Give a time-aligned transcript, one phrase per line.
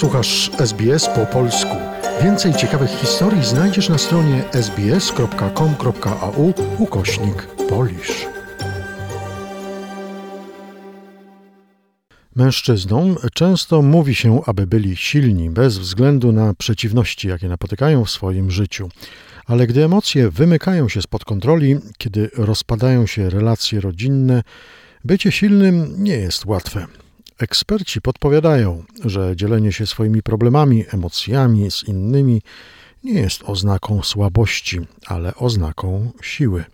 [0.00, 1.76] Słuchasz SBS po polsku.
[2.22, 8.26] Więcej ciekawych historii znajdziesz na stronie sbs.com.au ukośnik polisz.
[12.36, 18.50] Mężczyznom często mówi się, aby byli silni, bez względu na przeciwności, jakie napotykają w swoim
[18.50, 18.88] życiu.
[19.46, 24.42] Ale gdy emocje wymykają się spod kontroli, kiedy rozpadają się relacje rodzinne,
[25.04, 26.86] bycie silnym nie jest łatwe.
[27.40, 32.42] Eksperci podpowiadają, że dzielenie się swoimi problemami, emocjami z innymi
[33.04, 36.64] nie jest oznaką słabości, ale oznaką siły.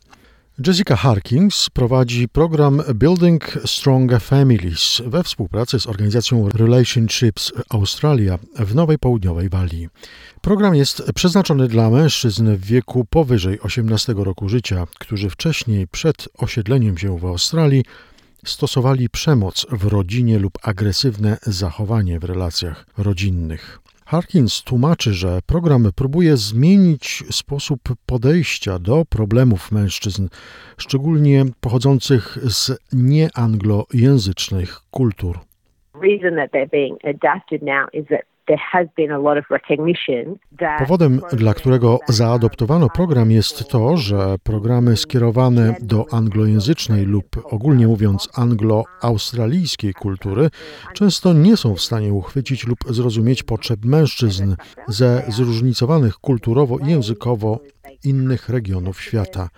[0.66, 8.98] Jessica Harkins prowadzi program Building Stronger Families we współpracy z organizacją Relationships Australia w Nowej
[8.98, 9.88] Południowej Walii.
[10.41, 16.98] Program jest przeznaczony dla mężczyzn w wieku powyżej 18 roku życia, którzy wcześniej, przed osiedleniem
[16.98, 17.85] się w Australii,
[18.47, 23.79] stosowali przemoc w rodzinie lub agresywne zachowanie w relacjach rodzinnych.
[24.07, 30.29] Harkins tłumaczy, że program próbuje zmienić sposób podejścia do problemów mężczyzn,
[30.79, 35.38] szczególnie pochodzących z nieanglojęzycznych kultur.
[36.01, 38.25] reason that they're being adapted now is that
[40.79, 48.29] Powodem, dla którego zaadoptowano program, jest to, że programy skierowane do anglojęzycznej lub ogólnie mówiąc
[48.35, 50.51] anglo-australijskiej kultury
[50.95, 54.57] często nie są w stanie uchwycić lub zrozumieć potrzeb mężczyzn
[54.88, 57.60] ze zróżnicowanych kulturowo i językowo
[58.05, 59.49] innych regionów świata.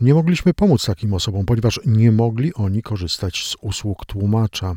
[0.00, 4.74] Nie mogliśmy pomóc takim osobom, ponieważ nie mogli oni korzystać z usług tłumacza.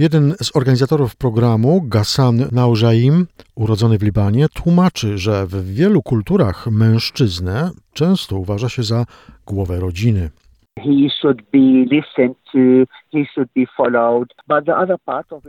[0.00, 7.70] Jeden z organizatorów programu, Ghassan Naujaim, urodzony w Libanie, tłumaczy, że w wielu kulturach mężczyznę
[7.92, 9.06] często uważa się za
[9.46, 10.30] głowę rodziny.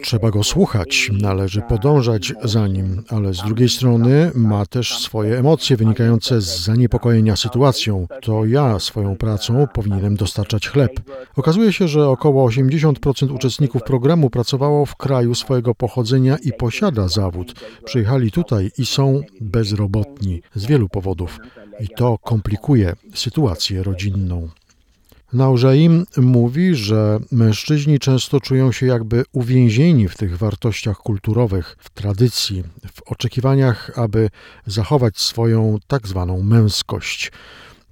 [0.02, 5.78] Trzeba go słuchać, należy podążać za nim, ale z drugiej strony ma też swoje emocje
[5.78, 8.08] wynikające z zaniepokojenia sytuacją.
[8.22, 10.92] To ja swoją pracą powinienem dostarczać chleb.
[11.36, 17.54] Okazuje się, że około 80% uczestników programu pracowało w kraju swojego pochodzenia i posiada zawód.
[17.86, 21.40] Przyjechali tutaj i są bezrobotni z wielu powodów.
[21.80, 24.50] I to komplikuje sytuację rodzinną.
[25.34, 32.64] Naużaim mówi, że mężczyźni często czują się jakby uwięzieni w tych wartościach kulturowych, w tradycji,
[32.94, 34.30] w oczekiwaniach, aby
[34.66, 37.32] zachować swoją tak zwaną męskość.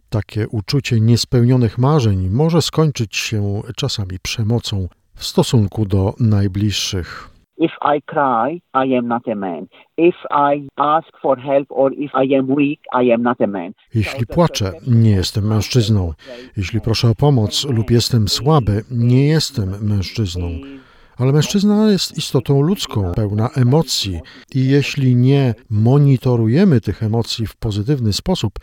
[0.10, 7.39] Takie uczucie niespełnionych marzeń może skończyć się czasami przemocą w stosunku do najbliższych.
[7.60, 9.68] If I cry, I am not a man.
[9.98, 13.74] If I ask for help or if I am weak, I am not a man.
[13.96, 16.14] Jeśli płaczę, nie jestem mężczyzną.
[16.58, 20.48] Jeśli proszę o pomoc lub jestem słaby, nie jestem mężczyzną.
[21.18, 24.20] Ale mężczyzna jest istotą ludzką, pełna emocji,
[24.56, 28.54] i jeśli nie monitorujemy tych emocji w pozytywny sposób,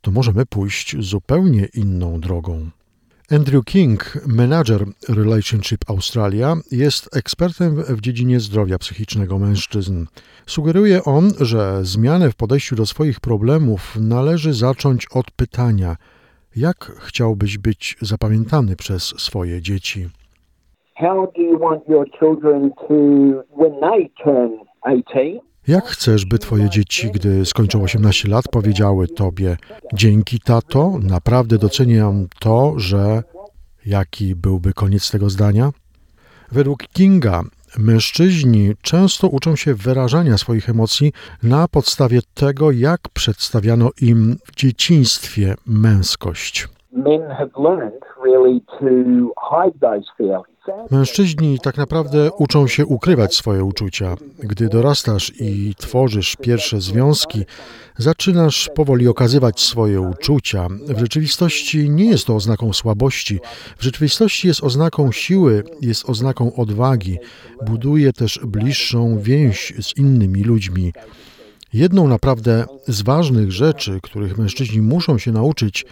[0.00, 2.70] to możemy pójść zupełnie inną drogą.
[3.32, 10.06] Andrew King, menadżer Relationship Australia, jest ekspertem w dziedzinie zdrowia psychicznego mężczyzn.
[10.46, 15.96] Sugeruje on, że zmianę w podejściu do swoich problemów należy zacząć od pytania:
[16.56, 20.08] jak chciałbyś być zapamiętany przez swoje dzieci?
[20.94, 22.94] How do you want your children to
[23.58, 25.40] when they turn 18?
[25.68, 29.56] Jak chcesz, by twoje dzieci, gdy skończą 18 lat, powiedziały tobie:
[29.94, 33.22] Dzięki tato, naprawdę doceniam to, że.
[33.86, 35.72] Jaki byłby koniec tego zdania?
[36.52, 37.44] Według Kinga
[37.78, 41.12] mężczyźni często uczą się wyrażania swoich emocji
[41.42, 46.68] na podstawie tego, jak przedstawiano im w dzieciństwie męskość.
[50.90, 54.14] Mężczyźni tak naprawdę uczą się ukrywać swoje uczucia.
[54.38, 57.44] Gdy dorastasz i tworzysz pierwsze związki,
[57.96, 60.68] zaczynasz powoli okazywać swoje uczucia.
[60.88, 63.40] W rzeczywistości nie jest to oznaką słabości.
[63.78, 67.18] W rzeczywistości jest oznaką siły, jest oznaką odwagi.
[67.66, 70.92] Buduje też bliższą więź z innymi ludźmi.
[71.72, 75.86] Jedną naprawdę z ważnych rzeczy, których mężczyźni muszą się nauczyć,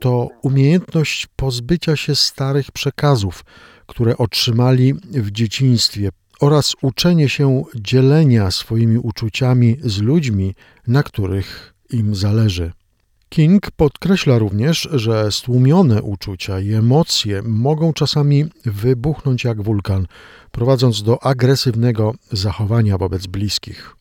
[0.00, 3.44] to umiejętność pozbycia się starych przekazów,
[3.86, 6.10] które otrzymali w dzieciństwie,
[6.40, 10.54] oraz uczenie się dzielenia swoimi uczuciami z ludźmi,
[10.86, 12.72] na których im zależy.
[13.28, 20.06] King podkreśla również, że stłumione uczucia i emocje mogą czasami wybuchnąć jak wulkan,
[20.50, 23.97] prowadząc do agresywnego zachowania wobec bliskich.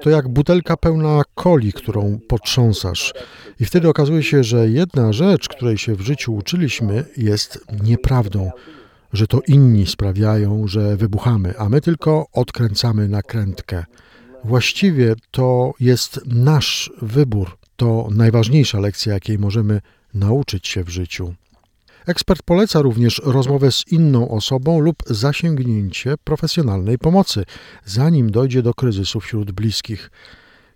[0.00, 3.14] To jak butelka pełna coli, którą potrząsasz.
[3.60, 8.50] I wtedy okazuje się, że jedna rzecz, której się w życiu uczyliśmy, jest nieprawdą.
[9.12, 13.84] że to inni sprawiają, że wybuchamy, a my tylko odkręcamy nakrętkę.
[14.44, 17.56] Właściwie to jest nasz wybór.
[17.76, 19.80] To najważniejsza lekcja, jakiej możemy
[20.14, 21.34] nauczyć się w życiu.
[22.08, 27.44] Ekspert poleca również rozmowę z inną osobą lub zasięgnięcie profesjonalnej pomocy,
[27.84, 30.10] zanim dojdzie do kryzysu wśród bliskich.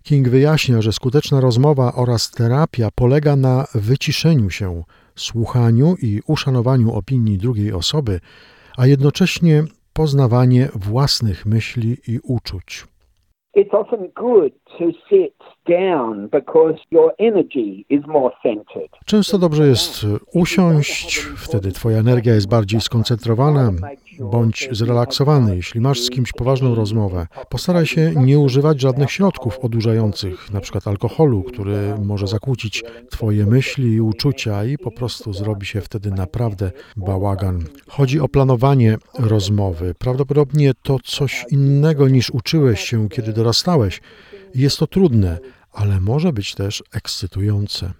[0.03, 4.83] King wyjaśnia, że skuteczna rozmowa oraz terapia polega na wyciszeniu się,
[5.15, 8.19] słuchaniu i uszanowaniu opinii drugiej osoby,
[8.77, 9.63] a jednocześnie
[9.93, 12.92] poznawanie własnych myśli i uczuć.
[13.55, 15.35] It's often good to sit
[15.67, 18.89] down because your energy is more centered.
[19.05, 23.71] Często dobrze jest usiąść, wtedy Twoja energia jest bardziej skoncentrowana.
[24.19, 27.27] Bądź zrelaksowany, jeśli masz z kimś poważną rozmowę.
[27.49, 30.79] Postaraj się nie używać żadnych środków odurzających, np.
[30.85, 36.71] alkoholu, który może zakłócić Twoje myśli i uczucia i po prostu zrobi się wtedy naprawdę
[36.97, 37.63] bałagan.
[37.87, 39.95] Chodzi o planowanie rozmowy.
[39.99, 44.01] Prawdopodobnie to coś innego niż uczyłeś się, kiedy dorastałeś.
[44.55, 45.39] Jest to trudne,
[45.73, 47.93] ale może być też ekscytujące.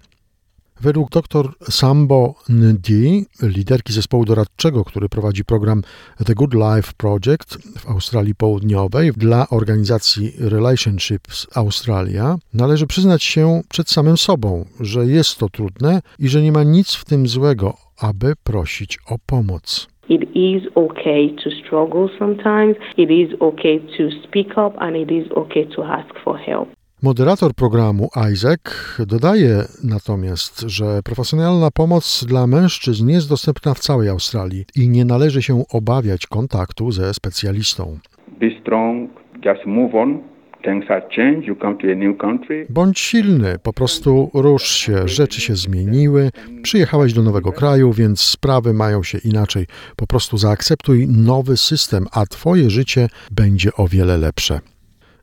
[0.83, 5.81] Według dr Sambo Ndi, liderki zespołu doradczego, który prowadzi program
[6.25, 13.89] The Good Life Project w Australii Południowej dla organizacji Relationships Australia, należy przyznać się przed
[13.89, 18.33] samym sobą, że jest to trudne i że nie ma nic w tym złego, aby
[18.43, 19.87] prosić o pomoc.
[20.09, 22.77] It is okay to struggle sometimes.
[22.97, 26.69] It is okay to speak up and it is okay to ask for help.
[27.03, 28.61] Moderator programu Isaac
[29.07, 35.41] dodaje natomiast, że profesjonalna pomoc dla mężczyzn jest dostępna w całej Australii i nie należy
[35.41, 37.99] się obawiać kontaktu ze specjalistą.
[38.39, 39.09] Be strong,
[39.45, 40.19] just move on.
[40.63, 41.43] Things have changed.
[41.43, 42.67] You come to a new country.
[42.69, 46.29] Bądź silny, po prostu rusz się, rzeczy się zmieniły,
[46.61, 49.65] przyjechałeś do nowego kraju, więc sprawy mają się inaczej.
[49.95, 54.72] Po prostu zaakceptuj nowy system, a twoje życie będzie o wiele lepsze.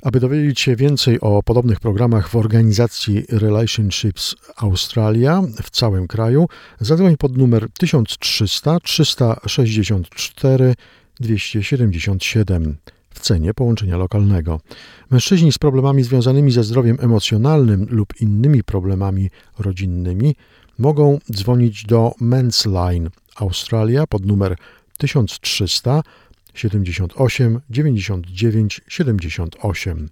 [0.02, 6.49] Aby dowiedzieć się więcej o podobnych programach w organizacji Relationships Australia w całym kraju,
[6.81, 10.75] zadzwoń pod numer 1300 364
[11.20, 12.76] 277
[13.11, 14.61] w cenie połączenia lokalnego.
[15.11, 20.37] Mężczyźni z problemami związanymi ze zdrowiem emocjonalnym lub innymi problemami rodzinnymi
[20.79, 24.56] mogą dzwonić do Men's Line Australia pod numer
[24.99, 26.02] 1300
[26.55, 30.08] 78 99 78.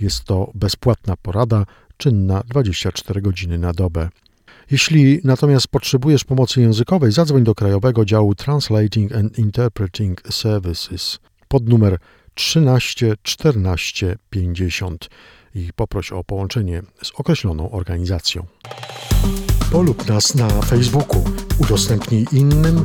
[0.00, 4.08] Jest to bezpłatna porada, czynna 24 godziny na dobę.
[4.70, 11.18] Jeśli natomiast potrzebujesz pomocy językowej, zadzwoń do Krajowego Działu Translating and Interpreting Services
[11.48, 11.98] pod numer
[12.34, 15.08] 13 14 50
[15.54, 18.46] i poproś o połączenie z określoną organizacją.
[19.72, 21.24] Polub nas na Facebooku,
[21.58, 22.84] udostępnij innym,